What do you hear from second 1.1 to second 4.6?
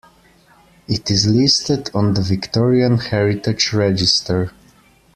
is listed on the Victorian Heritage Register.